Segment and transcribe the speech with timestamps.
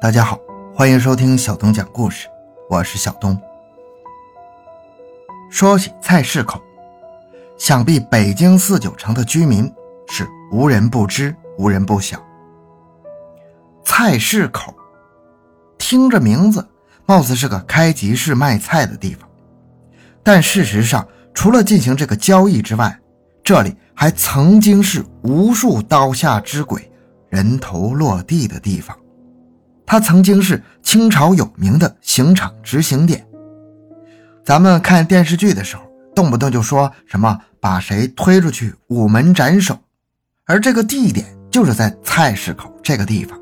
[0.00, 0.40] 大家好，
[0.74, 2.26] 欢迎收听小东讲故事，
[2.70, 3.38] 我是小东。
[5.50, 6.58] 说起菜市口，
[7.58, 9.70] 想必北京四九城的居民
[10.08, 12.18] 是无人不知、无人不晓。
[13.84, 14.74] 菜市口，
[15.76, 16.66] 听着名字，
[17.04, 19.28] 貌似是个开集市卖菜的地方，
[20.22, 22.98] 但事实上，除了进行这个交易之外，
[23.44, 26.90] 这里还曾经是无数刀下之鬼、
[27.28, 28.96] 人头落地的地方。
[29.90, 33.26] 它曾经是清朝有名的刑场执行点。
[34.44, 35.82] 咱们看电视剧的时候，
[36.14, 39.76] 动不动就说什么把谁推出去午门斩首，
[40.44, 43.36] 而这个地点就是在菜市口这个地方。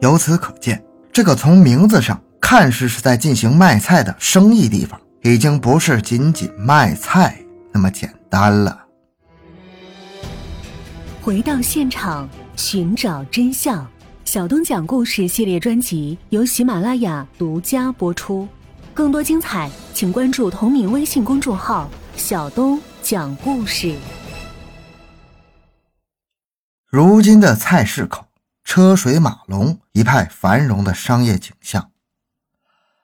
[0.00, 7.36] 由此可见，这个从名字上看似是在进行卖菜的生意地方，已经不是仅仅卖菜
[7.70, 8.86] 那么简单了。
[11.20, 13.86] 回到现场，寻找真相。
[14.30, 18.46] 小东讲故事系列专辑由喜马拉雅独家播出，
[18.94, 23.92] 更多精彩，请关注同名微信公众号“小东讲故事”。
[26.86, 28.26] 如今的菜市口
[28.62, 31.90] 车水马龙，一派繁荣的商业景象。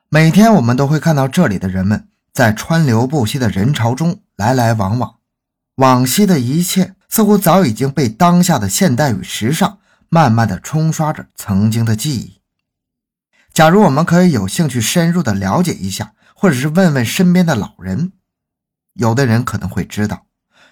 [0.08, 5.16] 每天我们都会看到这里的人们在川流不息的人潮中来来往往，
[5.74, 9.80] 往昔的一切似乎早已经被当下的现代与时尚。
[10.08, 12.40] 慢慢的冲刷着曾经的记忆。
[13.52, 18.12] 假如我们可以有兴趣深入的了解一下，或者是问问身边的老人，
[18.92, 20.26] 有的人可能会知道，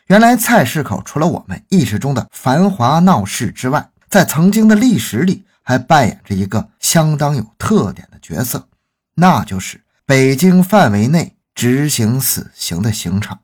[0.09, 8.69] 原来菜市口除了我们意识中的繁华闹市之外，在曾经的历史里还扮演着一个相当有特点的角色，
[9.15, 13.41] 那就是北京范围内执行死刑的刑场。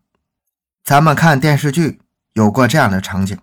[0.85, 2.01] 咱们看电视剧
[2.35, 3.39] 有过这样的场景。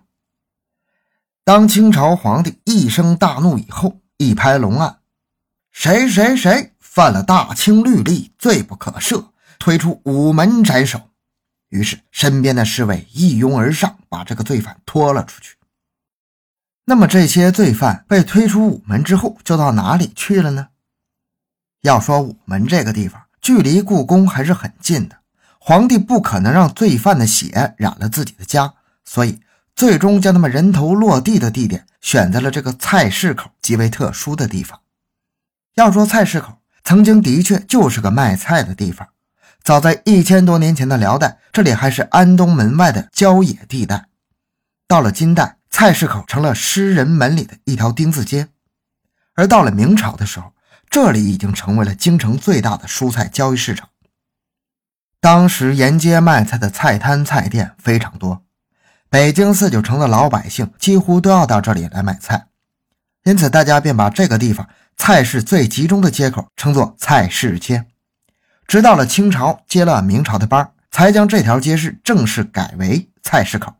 [1.48, 4.98] 当清朝皇帝一声大怒以后，一拍龙案，
[5.72, 9.28] 谁谁谁犯了大清律例，罪不可赦，
[9.58, 11.00] 推出午门斩首。
[11.70, 15.56] 于是身边的侍卫一拥而上，把这个罪犯拖了出去。
[16.84, 20.68] 那么这些罪犯被推出午门之后，就到哪里去了呢？
[21.80, 25.16] 要说午门这个地方，距离故宫还是很近的，
[25.58, 28.74] 皇帝不可能让罪犯的血染了自己的家，
[29.06, 29.40] 所以。
[29.78, 34.80] 最终将他们人头落地的地点选在了这个菜市口极为特殊的地方。
[35.76, 39.06] 要说菜市口曾经的确就是个卖菜的地方，
[39.62, 44.06] 早在一千多年前的辽代，这里还是安东门外的郊野地带。
[44.88, 48.48] 到了金代，菜市口成了诗人门里的一条丁字街，
[49.34, 50.54] 而到了明朝的时候，
[50.90, 53.90] 这里已经成为了京城最大的蔬菜交易市场。
[55.20, 58.42] 当时沿街卖菜的菜摊菜店非常多。
[59.10, 62.48] 北京四九城的老百姓几乎都要到这里来买菜，
[63.24, 67.86] 因此大家便把这个地方菜市最集中的街口称作菜市街。
[68.66, 73.72] 直到了清朝接了明朝的班，才将这条街市正式改为菜市口。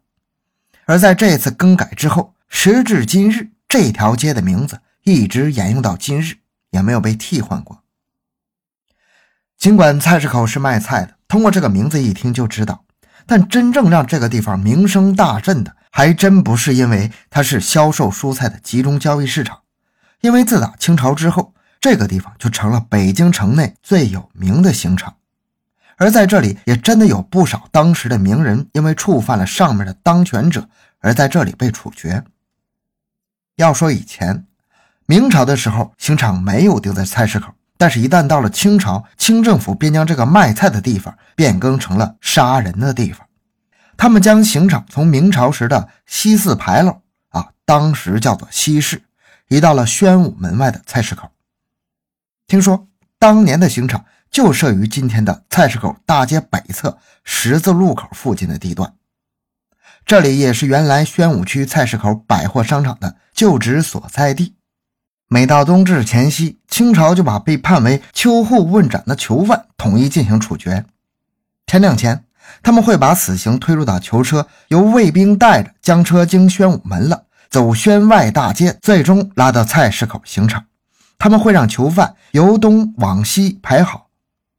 [0.87, 6.37] 而在这次更改之后，时至今日，这条街的名字一直沿用到今日，
[6.71, 7.83] 也没有被替换过。
[9.59, 12.87] 尽管菜市口是卖菜的，通过这个名字一听就知道。
[13.29, 19.61] 但真正让这个地方名声大振的，还真不是因为它是销售蔬菜的集中交易市场，
[20.23, 25.17] 因为自打清朝之后，这个地方就成了北京城内最有名的刑场，
[25.97, 30.67] 而在这里也真的有不少当时的名人，因为触犯了上面的当权者，
[31.01, 32.25] 而在这里被处决。
[33.57, 34.47] 要说以前，
[35.05, 37.53] 明朝的时候，刑场没有定在菜市口。
[37.81, 43.27] 但是，一旦到了清朝，清政府便将这个卖菜的地方变更成了杀人的地方。
[43.97, 49.03] 他们将刑场从明朝时的西四牌楼啊，当时叫做西市，
[49.49, 51.31] 移到了宣武门外的菜市口。
[52.49, 58.93] 听说当年的刑场就设于今天的菜市口大街北侧十字路口附近的地段，
[60.05, 64.58] 这里也是原来宣武区菜市口百货商场的旧址所在地。
[65.31, 70.87] 每到冬至前夕，清朝就把被判为秋后问斩的囚犯统一进行处决。
[71.67, 72.25] 天亮前，
[72.63, 80.65] 他们会把死刑推入到囚车，由卫兵带着将车经宣武门了，走宣外大街，最终拉到菜市口刑场。
[81.19, 84.09] 他们会让囚犯由东往西排好，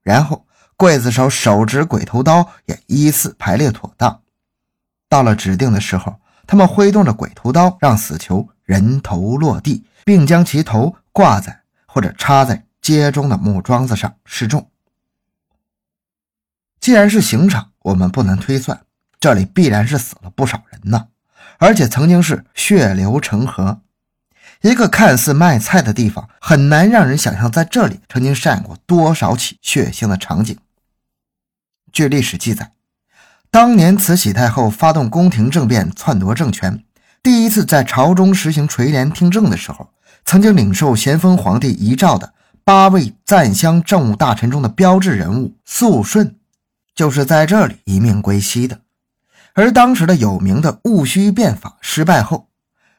[0.03, 0.45] 然后
[0.77, 4.19] 刽子手手执鬼头刀也依次排列妥当。
[5.07, 6.13] 到了指定的时候，
[6.45, 9.83] 他们挥动着鬼头刀，让死囚人头落地。
[10.09, 14.71] 并将其头挂在或者插在街中的木桩子上示众。
[16.79, 18.81] 既然是刑场，我们不能推算
[19.19, 21.09] 这里必然是死了不少人呢，
[21.59, 23.81] 而且曾经是血流成河。
[24.61, 30.57] 一个看似卖菜的地方，很难让人想象在这里曾经上演过多少起血腥的场景。
[31.91, 32.71] 据历史记载，
[33.51, 36.83] 当年慈禧太后发动宫廷政变，篡夺政权，
[37.21, 39.91] 第一次在朝中实行垂帘听政的时候，
[40.29, 46.35] 曾经领受咸丰皇帝遗诏的八位赞襄政务大臣中的标志人物肃顺，
[46.93, 48.81] 就是在这里一命归西的。
[49.55, 52.47] 而当时的有名的戊戌变法失败后。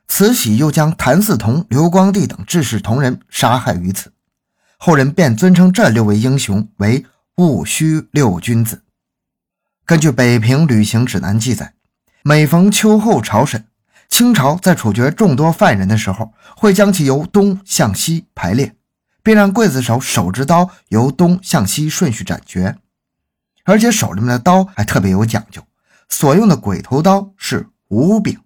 [0.08, 4.12] 慈禧又将谭嗣同、刘光第等志士同仁杀害于此，
[4.76, 7.06] 后人便尊称这六位英雄为
[7.36, 8.82] 戊戌六君子。
[9.86, 11.74] 根据《北平旅行指南》记载，
[12.24, 13.66] 每逢秋后朝审，
[14.10, 18.76] 清朝在处决众多犯人的时候，会将其由东向西排列，
[19.22, 22.76] 并让刽子手手执刀由东向西顺序斩决，
[23.64, 25.62] 而且手里面的刀还特别有讲究，
[26.08, 28.38] 所用的鬼头刀是五柄。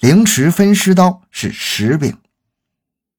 [0.00, 2.16] 凌迟分尸刀是十柄，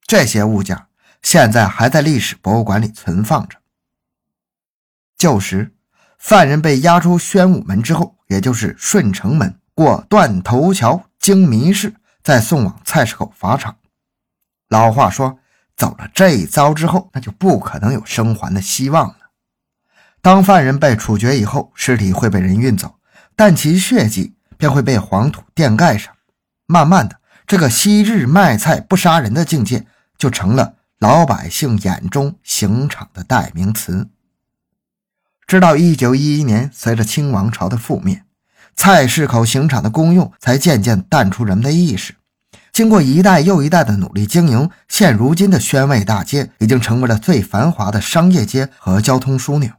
[0.07, 0.85] 这些物件
[1.21, 3.59] 现在还在历史博物馆里存放着。
[5.15, 5.75] 旧时，
[6.17, 13.77] 犯人被押出宣武门之后，也就是顺城门，过断头桥，经民事，再送往菜市口法场。
[14.67, 15.37] 老话说，
[15.77, 19.17] 走了这一遭之后，那就不可能有生还的希望了。
[20.21, 22.95] 当犯人被处决以后，尸体会被人运走，
[23.35, 26.11] 但其血迹便会被黄土垫盖上。
[26.65, 29.85] 慢慢的，这个昔日卖菜不杀人的境界，
[30.17, 34.09] 就成了老百姓眼中刑场的代名词。
[35.45, 38.23] 直到一九一一年，随着清王朝的覆灭，
[38.81, 42.15] 菜市口刑场的功用才渐渐淡出人们的意识。
[42.71, 49.69] 经过一代又一代的努力经营，现如今的宣慰大街已经成为了最繁华的商业街和交通枢纽。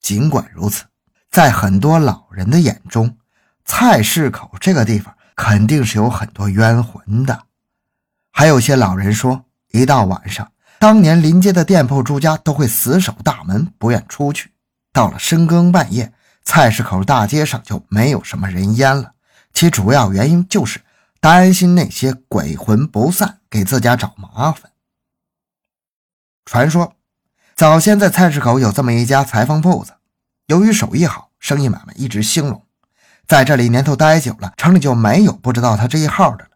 [0.00, 0.84] 尽管如此，
[1.30, 3.18] 在很多老人的眼中，
[3.66, 5.14] 菜市口这个地方。
[5.36, 7.42] 肯定是有很多冤魂的，
[8.32, 10.50] 还有些老人说，一到晚上，
[10.80, 14.50] 当年临街的店铺住家都会死守大门，不愿出去。
[14.90, 16.12] 到了深更半夜，
[16.48, 19.12] 菜市口大街上就没有什么人烟了。
[19.52, 20.80] 其主要原因就是
[21.20, 24.72] 担心那些鬼魂不散，给自家找麻烦。
[26.46, 26.94] 传说，
[27.54, 29.92] 早先在菜市口有这么一家裁缝铺子，
[30.46, 32.64] 由于手艺好，生意买卖一直兴隆。
[33.26, 36.50] 在这里年头待久了，城里就没有不知道他这一号的了。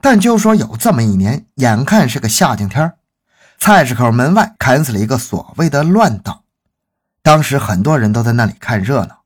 [0.00, 2.94] 但就说有这么一年，眼看是个夏景天，
[3.58, 6.44] 菜市口门外砍死了一个所谓的乱党。
[7.26, 9.22] 当时很多人都在那里看热闹。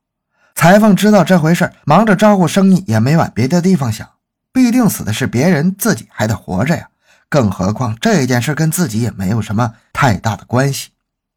[0.55, 4.09] 裁缝知道这回事，忙着招呼生意，也没往别的地方想。
[4.51, 6.89] 必定死的是别人，自己还得活着呀。
[7.29, 10.89] 更何况这件事跟自己也没有什么太大的关系。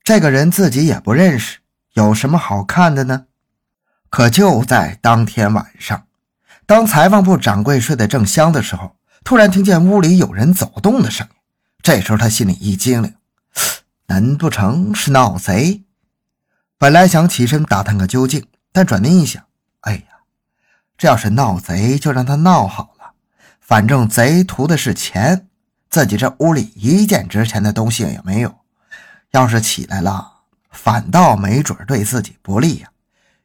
[0.02, 1.58] 这个人自己也不认识，
[1.92, 3.26] 有什么好看的呢？
[4.08, 6.06] 可就在当天晚上，
[6.64, 11.36] 当裁缝铺掌柜睡得正香的时候，突然听见屋里有人走动的声音。
[11.82, 13.12] 这时候他心里一惊灵，
[14.06, 15.82] 难不成是闹贼？
[16.84, 19.42] 本来想起身打探个究竟，但转念一想，
[19.80, 20.02] 哎呀，
[20.98, 23.12] 这要是闹贼，就让他闹好了，
[23.58, 25.48] 反正贼图的是钱，
[25.88, 28.54] 自己这屋里一件值钱的东西也没有。
[29.30, 30.30] 要是起来了，
[30.70, 32.90] 反倒没准对自己不利呀。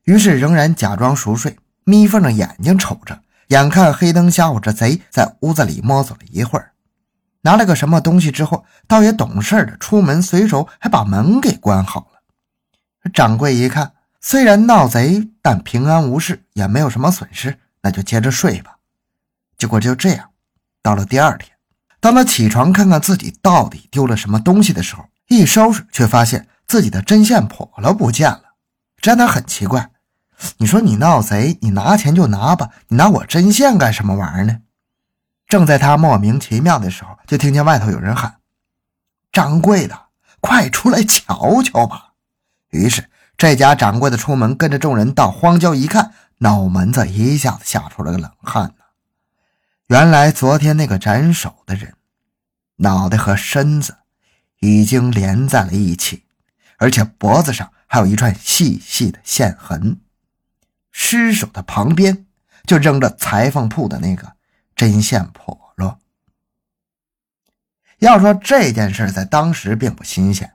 [0.03, 3.21] 于是仍然假装熟睡，眯缝着眼睛瞅着。
[3.47, 6.74] 眼看黑灯瞎火，这贼在屋子里摸索了一会儿，
[7.43, 12.09] 拿了个什么东西之后，倒也懂事的出门，随手还把门给关好。
[13.13, 18.78] 掌柜一看，虽然闹贼，但平安无事，也没有什么损失，那就接着睡吧。
[19.58, 20.30] 结果就这样，
[20.82, 21.51] 到了第二天，
[22.00, 28.44] 当他起床看看自己到底丢了什么东西的时候，一收拾却发现自己的针线破了，不见了。
[29.01, 29.89] 这让他很奇怪。
[30.58, 34.60] 你说你闹贼，你拿钱就拿吧，你拿我针线干什么玩意儿呢？
[35.48, 38.36] 正在他莫名其妙的时候，就听见外头有人喊
[39.34, 40.00] ：“掌柜的，
[40.39, 42.09] 快出来瞧瞧吧！”
[42.69, 48.85] 于是这家掌柜的出门，跟着众人到荒郊一看，脑门子一下子吓出了个冷汗呢。
[49.88, 51.95] 原来昨天那个斩首的人，
[52.77, 53.97] 脑袋和身子
[54.59, 56.25] 已经连在了一起，
[56.77, 59.99] 而且脖子上还有一串细细的线痕。
[60.91, 62.25] 尸首的旁边
[62.65, 64.33] 就扔着裁缝铺的那个
[64.75, 65.97] 针线笸箩。
[67.99, 70.53] 要说这件事在当时并不新鲜，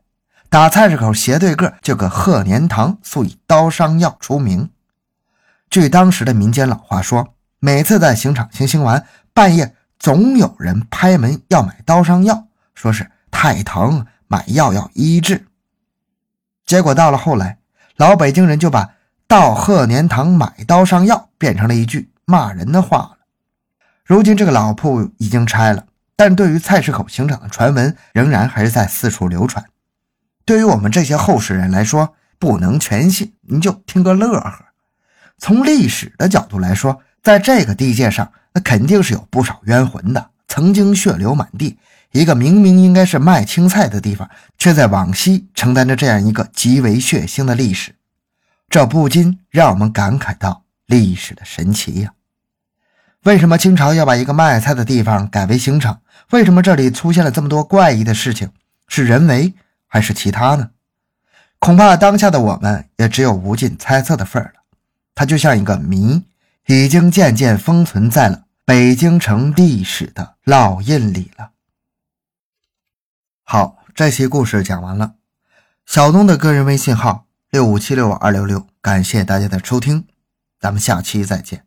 [0.49, 4.71] 打菜市口斜对个就个鹤年堂，素以刀伤药出名。
[5.69, 15.47] 据当时的民间老话说，每次在刑场行刑完，半夜总有人拍门要买刀伤药，说是太疼，买药要医治。
[16.65, 17.59] 结果到了后来，
[17.97, 18.91] 老北京人就把。
[19.27, 23.17] 到鹤年堂买刀伤药，变成了一句骂人的话了。
[24.05, 29.65] 如今这个老铺已经拆了，但对于菜市口刑场的传闻，仍然还是在四处流传。
[30.45, 34.67] 对于我们这些后世人来说，不能全信，您就听个乐呵。
[35.39, 41.79] 从历史的角度来说，在这个地界上，那肯定是有不少冤魂的，曾经血流满地。
[42.13, 47.97] 一个明明应该是卖青菜的地方，却在往昔承担着这样一个极为血腥的历史，
[48.69, 52.13] 这不禁让我们感慨到历史的神奇呀。
[53.25, 56.03] 为什么清朝要把一个卖菜的地方改为刑场？
[56.31, 58.51] 为什么这里出现了这么多怪异的事情？
[58.87, 59.55] 是人为
[59.95, 60.71] 还是其他呢？
[61.61, 64.63] 恐怕当下的我们也只有无尽猜测的份儿了。
[65.15, 66.25] 它就像一个谜，
[66.67, 71.53] 已经渐渐封存在了北京城历史的烙印里了。
[73.45, 75.15] 好，这期故事讲完了。
[75.87, 80.09] 小东的个人微信号六五七六二六六，感谢大家的收听，
[80.59, 81.65] 咱们下期再见。